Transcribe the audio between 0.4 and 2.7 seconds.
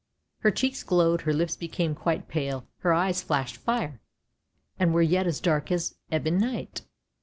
cheeks glowed, her lips became quite pale;